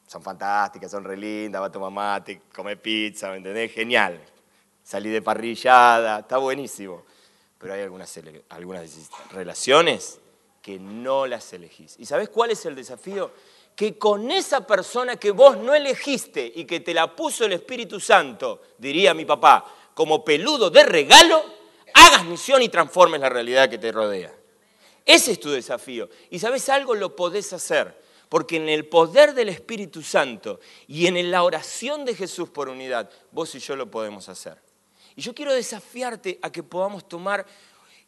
[0.06, 3.72] Son fantásticas, son re lindas, va a tomar mate, come pizza, ¿me entendés?
[3.72, 4.20] Genial.
[4.82, 7.04] Salí de parrillada, está buenísimo.
[7.58, 10.18] Pero hay algunas, algunas relaciones
[10.62, 11.96] que no las elegís.
[11.98, 13.32] ¿Y sabés cuál es el desafío?
[13.76, 17.98] Que con esa persona que vos no elegiste y que te la puso el Espíritu
[17.98, 21.42] Santo, diría mi papá, como peludo de regalo,
[21.94, 24.32] hagas misión y transformes la realidad que te rodea.
[25.04, 26.08] Ese es tu desafío.
[26.30, 28.00] Y sabes algo, lo podés hacer.
[28.28, 33.11] Porque en el poder del Espíritu Santo y en la oración de Jesús por unidad,
[33.30, 34.56] vos y yo lo podemos hacer.
[35.16, 37.44] Y yo quiero desafiarte a que podamos tomar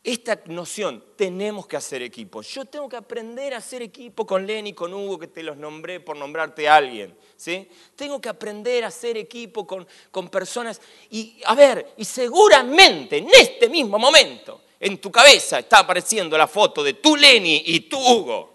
[0.04, 2.42] esta noción, tenemos que hacer equipo.
[2.42, 5.98] Yo tengo que aprender a hacer equipo con Lenny, con Hugo, que te los nombré
[5.98, 7.16] por nombrarte a alguien.
[7.38, 7.66] ¿sí?
[7.96, 10.78] Tengo que aprender a hacer equipo con, con personas.
[11.10, 16.48] Y a ver, y seguramente en este mismo momento, en tu cabeza está apareciendo la
[16.48, 18.53] foto de tu Lenny y tu Hugo.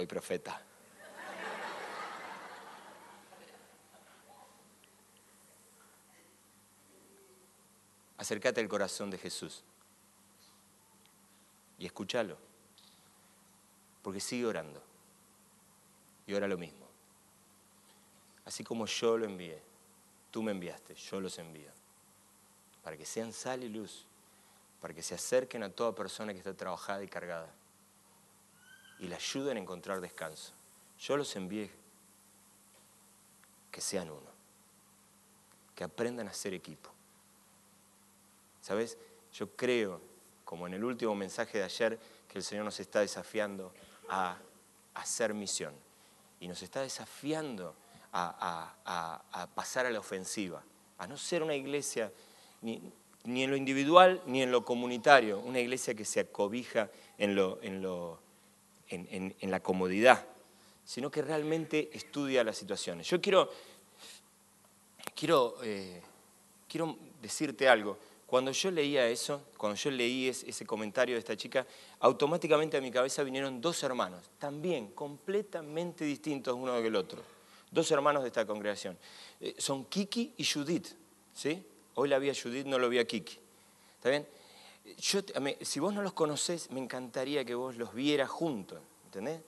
[0.00, 0.58] Soy profeta.
[8.16, 9.62] Acércate al corazón de Jesús
[11.76, 12.38] y escúchalo,
[14.00, 14.82] porque sigue orando
[16.26, 16.86] y ora lo mismo.
[18.46, 19.62] Así como yo lo envié,
[20.30, 21.72] tú me enviaste, yo los envío,
[22.82, 24.06] para que sean sal y luz,
[24.80, 27.54] para que se acerquen a toda persona que está trabajada y cargada
[29.00, 30.52] y la ayuden a encontrar descanso.
[30.98, 31.70] Yo los envié
[33.70, 34.30] que sean uno,
[35.74, 36.90] que aprendan a ser equipo.
[38.60, 38.98] ¿Sabes?
[39.32, 40.00] Yo creo,
[40.44, 43.72] como en el último mensaje de ayer, que el Señor nos está desafiando
[44.08, 44.36] a
[44.94, 45.74] hacer misión
[46.38, 47.74] y nos está desafiando
[48.12, 50.62] a, pasar a la ofensiva,
[50.98, 52.12] a no ser una iglesia
[52.60, 52.92] ni,
[53.24, 58.20] en lo individual ni en lo comunitario, una iglesia que se acobija en lo,
[58.90, 60.26] en, en- en la comodidad,
[60.84, 63.08] sino que realmente estudia las situaciones.
[63.08, 63.50] Yo quiero,
[65.14, 66.02] quiero, eh,
[66.68, 67.98] quiero decirte algo.
[68.26, 71.66] Cuando yo leía eso, cuando yo leí es- ese comentario de esta chica,
[72.00, 77.22] automáticamente a mi cabeza vinieron dos hermanos, también completamente distintos uno del otro.
[77.72, 78.96] Dos hermanos de esta congregación.
[79.40, 80.88] Eh, son Kiki y Judith.
[81.34, 81.64] ¿sí?
[81.94, 83.38] Hoy la vi a Judith, no lo vi a Kiki.
[83.96, 84.26] ¿Está bien?
[84.98, 89.40] Yo, a si vos no los conocés, me encantaría que vos los vieras juntos, ¿entendés?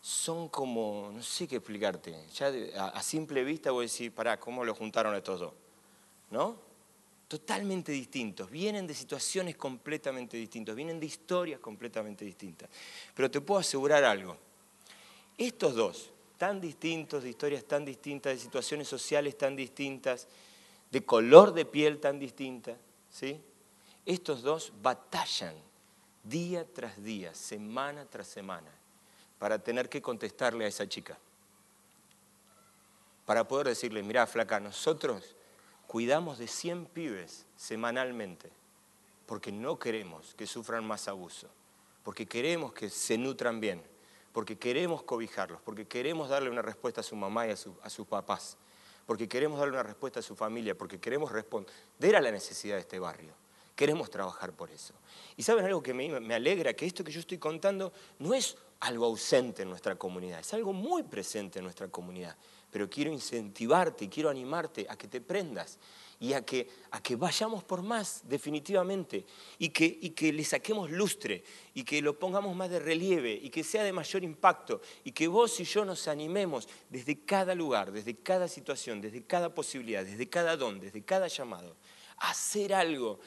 [0.00, 4.64] Son como, no sé qué explicarte, ya a, a simple vista vos decís, pará, ¿cómo
[4.64, 5.52] lo juntaron estos dos?
[6.30, 6.56] ¿No?
[7.28, 12.68] Totalmente distintos, vienen de situaciones completamente distintas, vienen de historias completamente distintas.
[13.14, 14.36] Pero te puedo asegurar algo,
[15.38, 20.26] estos dos, tan distintos, de historias tan distintas, de situaciones sociales tan distintas,
[20.90, 22.76] de color de piel tan distinta,
[23.08, 23.40] ¿sí?
[24.04, 25.54] Estos dos batallan
[26.24, 28.70] día tras día, semana tras semana,
[29.38, 31.18] para tener que contestarle a esa chica.
[33.26, 35.36] Para poder decirle, mirá, flaca, nosotros
[35.86, 38.50] cuidamos de 100 pibes semanalmente,
[39.26, 41.48] porque no queremos que sufran más abuso,
[42.02, 43.82] porque queremos que se nutran bien,
[44.32, 47.90] porque queremos cobijarlos, porque queremos darle una respuesta a su mamá y a, su- a
[47.90, 48.56] sus papás,
[49.06, 52.80] porque queremos darle una respuesta a su familia, porque queremos responder a la necesidad de
[52.80, 53.32] este barrio.
[53.82, 54.94] Queremos trabajar por eso.
[55.36, 59.06] Y saben algo que me, alegra, que esto que yo estoy contando no es algo
[59.06, 62.36] ausente en nuestra comunidad, es algo muy presente en nuestra comunidad.
[62.70, 65.80] Pero quiero incentivarte quiero animarte a que te prendas
[66.20, 69.26] y a que, a que vayamos por más, definitivamente,
[69.58, 71.42] y que, y que le saquemos lustre
[71.74, 75.26] y que lo pongamos más de relieve y que sea de mayor impacto y que
[75.26, 80.28] vos y yo nos animemos desde cada lugar, desde cada situación, desde cada posibilidad, desde
[80.28, 81.74] cada don, desde cada llamado,
[82.18, 83.18] a hacer algo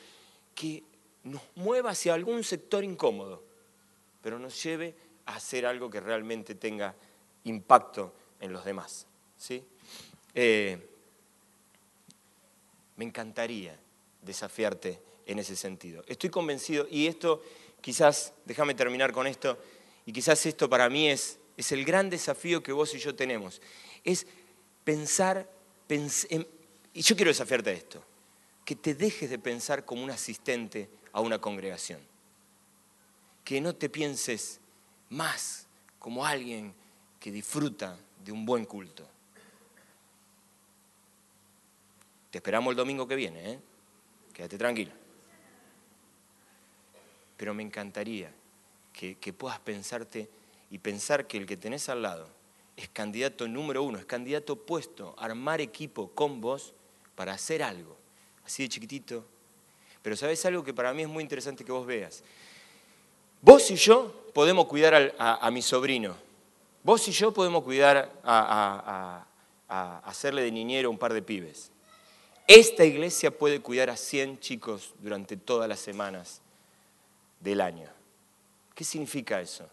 [0.55, 0.83] que
[1.23, 3.43] nos mueva hacia algún sector incómodo,
[4.21, 6.95] pero nos lleve a hacer algo que realmente tenga
[7.43, 9.05] impacto en los demás.
[9.37, 9.63] ¿sí?
[10.33, 10.89] Eh,
[12.95, 13.77] me encantaría
[14.21, 16.03] desafiarte en ese sentido.
[16.07, 17.41] Estoy convencido, y esto
[17.81, 19.57] quizás, déjame terminar con esto,
[20.05, 23.61] y quizás esto para mí es, es el gran desafío que vos y yo tenemos,
[24.03, 24.25] es
[24.83, 25.49] pensar,
[25.89, 26.47] pens- en-
[26.93, 28.03] y yo quiero desafiarte esto,
[28.65, 32.01] que te dejes de pensar como un asistente a una congregación.
[33.43, 34.59] Que no te pienses
[35.09, 35.67] más
[35.99, 36.73] como alguien
[37.19, 39.07] que disfruta de un buen culto.
[42.31, 43.59] Te esperamos el domingo que viene, ¿eh?
[44.33, 44.91] Quédate tranquilo.
[47.37, 48.31] Pero me encantaría
[48.91, 50.27] que, que puedas pensarte
[50.71, 52.27] y pensar que el que tenés al lado
[52.75, 56.73] es candidato número uno, es candidato puesto a armar equipo con vos
[57.15, 57.97] para hacer algo,
[58.45, 59.25] así de chiquitito.
[60.01, 62.23] Pero sabes algo que para mí es muy interesante que vos veas.
[63.41, 66.15] Vos y yo podemos cuidar a, mi sobrino.
[66.83, 69.25] Vos y yo podemos cuidar a,
[69.67, 71.71] a- hacerle de niñero un par de pibes.
[72.47, 76.41] Esta iglesia puede cuidar a 100 chicos durante todas las semanas
[77.39, 77.89] del año.
[78.75, 79.67] ¿Qué significa eso?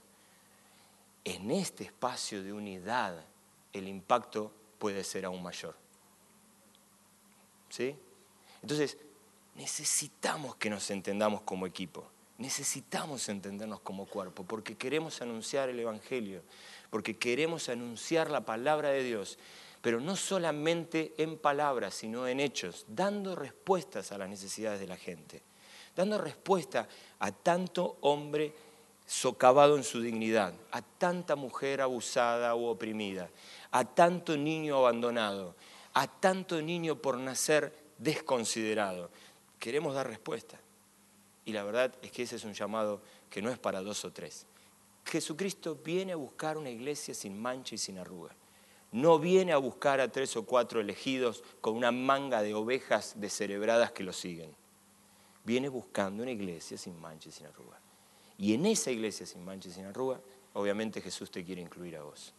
[1.25, 3.23] En este espacio de unidad
[3.73, 5.75] el impacto puede ser aún mayor.
[7.69, 7.95] ¿Sí?
[8.63, 8.97] Entonces,
[9.55, 12.05] necesitamos que nos entendamos como equipo.
[12.39, 16.43] Necesitamos entendernos como cuerpo, porque queremos anunciar el Evangelio,
[16.91, 19.39] porque queremos anunciar la palabra de Dios,
[19.81, 24.97] pero no solamente en palabras, sino en hechos, dando respuestas a las necesidades de la
[24.97, 25.43] gente,
[25.95, 28.55] dando respuesta a tanto hombre
[29.07, 33.29] socavado en su dignidad, a tanta mujer abusada o oprimida,
[33.71, 35.55] a tanto niño abandonado,
[35.93, 39.11] a tanto niño por nacer desconsiderado.
[39.59, 40.61] Queremos dar respuesta.
[41.45, 44.13] Y la verdad es que ese es un llamado que no es para dos o
[44.13, 44.47] tres.
[45.05, 48.35] Jesucristo viene a buscar una iglesia sin mancha y sin arruga.
[48.93, 53.93] No viene a buscar a tres o cuatro elegidos con una manga de ovejas descerebradas
[53.93, 54.55] que lo siguen.
[55.45, 57.81] Viene buscando una iglesia sin mancha y sin arruga.
[58.39, 60.21] Y en esa iglesia sin mancha y sin arruga,
[60.53, 62.33] obviamente Jesús te quiere incluir a vos.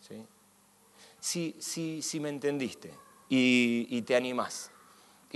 [0.00, 0.24] ¿Sí?
[1.20, 2.92] Si, si, si me entendiste
[3.34, 4.70] y, y te animás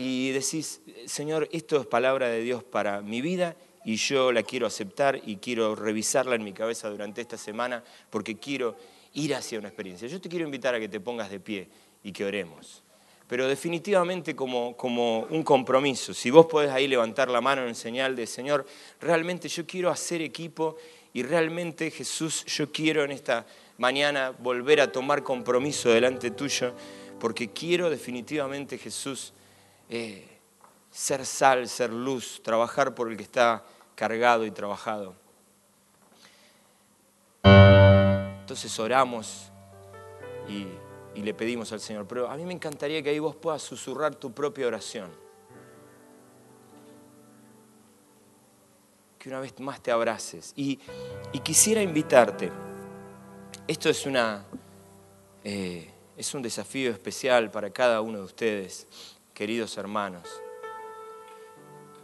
[0.01, 4.69] y decís, Señor, esto es palabra de Dios para mi vida y yo la quiero
[4.69, 8.77] aceptar y quiero revisarla en mi cabeza durante esta semana porque quiero
[9.15, 10.07] ir hacia una experiencia.
[10.07, 11.69] Yo te quiero invitar a que te pongas de pie
[12.05, 12.85] y que oremos.
[13.27, 16.15] Pero definitivamente como, como un compromiso.
[16.15, 18.65] Si vos podés ahí levantar la mano en señal de, Señor,
[19.01, 20.77] realmente yo quiero hacer equipo
[21.13, 23.45] y realmente Jesús, yo quiero en esta
[23.79, 26.73] mañana volver a tomar compromiso delante tuyo
[27.19, 29.33] porque quiero definitivamente, Jesús,
[29.89, 30.27] eh,
[30.91, 35.15] ser sal, ser luz, trabajar por el que está cargado y trabajado.
[37.43, 39.51] Entonces oramos
[40.49, 40.67] y,
[41.21, 44.33] le pedimos al Señor, pero a mí me encantaría que ahí vos puedas susurrar tu
[44.33, 45.11] propia oración.
[49.19, 50.53] Que una vez más te abraces.
[50.55, 50.79] Y,
[51.33, 52.53] y quisiera invitarte,
[53.67, 54.45] esto es, una,
[55.43, 58.89] eh, es un desafío especial para cada uno de ustedes,
[59.33, 60.29] queridos hermanos.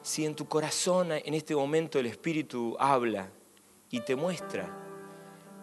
[0.02, 3.28] Si en tu corazón en este momento el Espíritu habla
[3.90, 4.70] y te muestra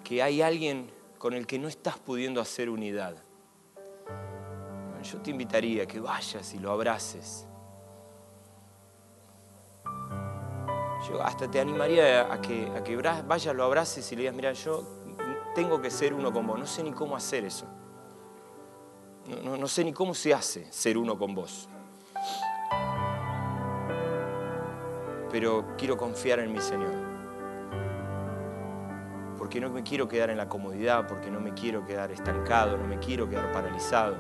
[0.04, 3.16] que hay alguien con el que no estás pudiendo hacer unidad,
[5.02, 7.48] yo te invitaría a que vayas y lo abraces.
[11.08, 14.86] Yo hasta te animaría a que, a vayas, lo abraces y le digas, mira, yo
[15.56, 16.60] tengo que ser uno con vos.
[16.60, 17.66] No sé ni cómo hacer eso.
[19.28, 21.70] No, no- no sé ni cómo se hace ser uno con vos.
[25.32, 26.92] Pero quiero confiar en mi Señor.
[29.38, 32.86] Porque no me quiero quedar en la comodidad, porque no me quiero quedar estancado, no
[32.86, 34.16] me quiero quedar paralizado.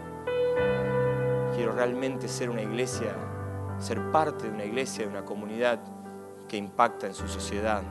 [1.55, 3.13] Quiero realmente ser una iglesia,
[3.77, 5.79] ser parte de una iglesia, de una comunidad
[6.47, 7.83] que impacta en su sociedad.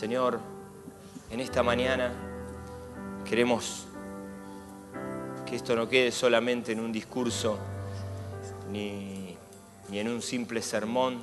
[0.00, 0.40] Señor,
[1.30, 2.10] en esta mañana
[3.28, 3.84] queremos
[5.44, 7.58] que esto no quede solamente en un discurso
[8.72, 9.36] ni,
[9.90, 11.18] ni en un simple sermón,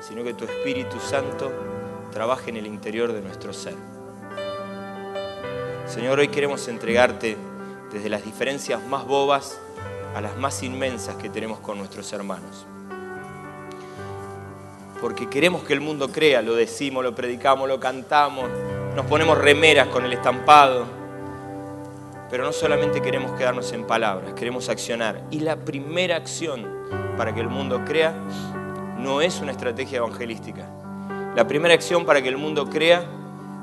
[0.00, 1.52] sino que tu Espíritu Santo
[2.10, 3.76] trabaje en el interior de nuestro ser.
[5.86, 7.36] Señor, hoy queremos entregarte
[7.92, 9.56] desde las diferencias más bobas
[10.16, 12.66] a las más inmensas que tenemos con nuestros hermanos.
[15.00, 18.44] Porque queremos que el mundo crea, lo decimos, lo predicamos, lo cantamos,
[18.94, 20.84] nos ponemos remeras con el estampado,
[22.30, 25.20] pero no solamente queremos quedarnos en palabras, queremos accionar.
[25.30, 26.66] Y la primera acción
[27.16, 28.14] para que el mundo crea
[28.98, 30.66] no es una estrategia evangelística.
[31.36, 33.04] La primera acción para que el mundo crea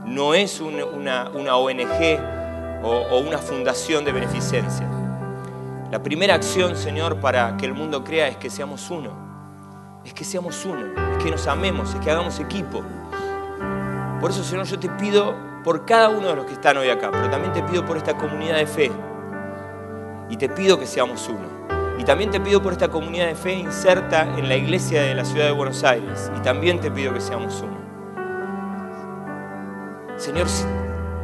[0.05, 2.19] no es un- una, ONG
[2.83, 4.87] o, o una fundación de beneficencia.
[5.91, 9.23] La primera acción, Señor, para que el mundo crea es que seamos uno.
[10.05, 10.87] Es que seamos uno,
[11.23, 12.83] que nos amemos, es que hagamos equipo.
[14.19, 17.09] Por eso, Señor, yo te pido por cada uno de los que están hoy acá,
[17.11, 18.91] pero también te pido por esta comunidad de fe.
[20.29, 21.53] Y te pido que seamos uno.
[21.97, 25.23] Y también te pido por esta comunidad de fe inserta en la iglesia de la
[25.23, 26.31] ciudad de Buenos Aires.
[26.37, 27.77] Y también te pido que seamos uno.
[30.17, 30.47] Señor,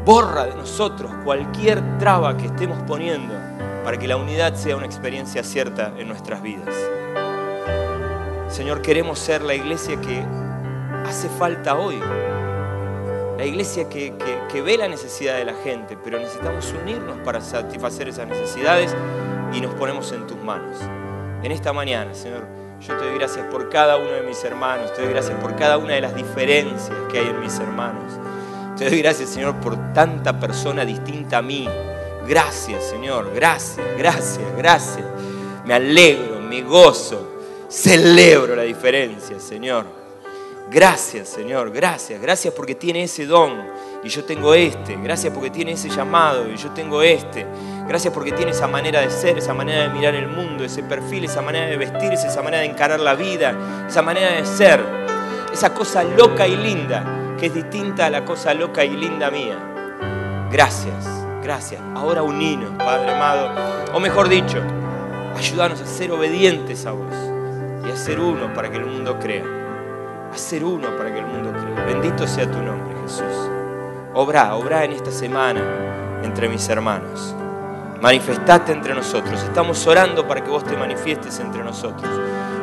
[0.05, 3.33] borra de nosotros cualquier traba que estemos poniendo
[3.83, 6.73] para que la unidad sea una experiencia cierta en nuestras vidas.
[8.49, 10.23] Señor, queremos ser la iglesia que
[11.05, 11.99] hace falta hoy.
[13.37, 14.13] La iglesia que,
[14.51, 18.93] que- ve la necesidad de la gente, pero necesitamos unirnos para satisfacer esas necesidades
[19.53, 20.77] y nos ponemos en tus manos.
[21.41, 22.45] En esta mañana, Señor,
[22.81, 25.77] yo te doy gracias por cada uno de mis hermanos, te doy gracias por cada
[25.77, 28.11] una de las diferencias que hay en mis hermanos.
[28.77, 31.67] Te doy gracias, Señor, por tanta persona distinta a mí.
[32.27, 35.05] Gracias, Señor, gracias, gracias, gracias.
[35.65, 37.28] Me alegro, me gozo,
[37.69, 39.85] celebro la diferencia, Señor.
[40.71, 42.21] Gracias, Señor, gracias.
[42.21, 43.53] Gracias porque tiene ese don
[44.03, 44.97] y yo tengo este.
[45.01, 47.45] Gracias porque tiene ese llamado y yo tengo este.
[47.87, 51.23] Gracias porque tiene esa manera de ser, esa manera de mirar el mundo, ese perfil,
[51.25, 54.79] esa manera de vestirse, esa manera de encarar la vida, esa manera de ser.
[55.51, 59.57] Esa cosa loca y linda que es distinta a la cosa loca y linda mía.
[60.51, 61.07] Gracias,
[61.41, 61.81] gracias.
[61.95, 63.49] Ahora uninos, Padre amado.
[63.95, 64.61] O mejor dicho,
[65.35, 67.28] ayúdanos a ser obedientes a vos
[67.95, 69.43] ser uno para que el mundo crea.
[70.33, 71.85] A ser uno para que el mundo crea.
[71.85, 73.49] Bendito sea tu nombre, Jesús.
[74.13, 75.61] Obra, obra en esta semana
[76.23, 77.35] entre mis hermanos.
[78.01, 79.41] Manifestate entre nosotros.
[79.43, 82.09] Estamos orando para que vos te manifiestes entre nosotros.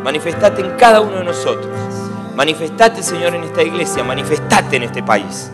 [0.02, 1.76] Manifestate en cada uno de nosotros.
[2.34, 4.02] Manifestate, Señor, en esta iglesia.
[4.02, 5.50] Manifestate en este país.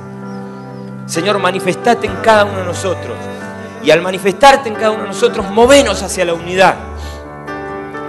[1.06, 3.16] Señor, manifestate en cada uno de nosotros.
[3.82, 6.76] Y al manifestarte en cada uno de nosotros, movenos hacia la unidad.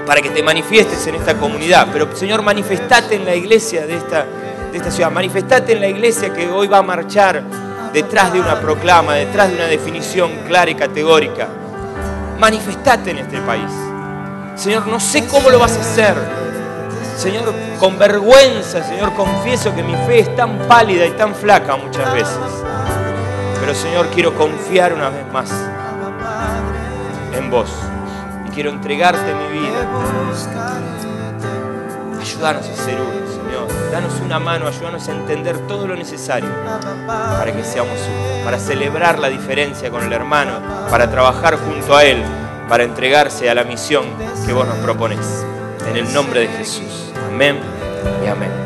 [0.05, 1.87] Para que te manifiestes en esta comunidad.
[1.91, 4.25] Pero, Señor, manifestate en la iglesia de esta,
[4.71, 5.11] de esta ciudad.
[5.11, 7.43] Manifestate en la iglesia que hoy va a marchar
[7.93, 11.47] detrás de una proclama, detrás de una definición clara y categórica.
[12.39, 13.71] Manifestate en este país.
[14.55, 16.15] Señor, no sé cómo lo vas a hacer.
[17.17, 22.11] Señor, con vergüenza, Señor, confieso que mi fe es tan pálida y tan flaca muchas
[22.13, 22.37] veces.
[23.59, 25.49] Pero Señor, quiero confiar una vez más
[27.37, 27.69] en vos.
[28.53, 29.87] Quiero entregarte mi vida.
[32.21, 33.91] Ayúdanos a ser uno, Señor.
[33.91, 36.49] Danos una mano, ayúdanos a entender todo lo necesario
[37.07, 38.45] para que seamos uno.
[38.45, 42.23] Para celebrar la diferencia con el hermano, para trabajar junto a Él,
[42.69, 44.05] para entregarse a la misión
[44.45, 45.45] que vos nos propones.
[45.87, 47.11] En el nombre de Jesús.
[47.27, 47.59] Amén
[48.23, 48.62] y amén.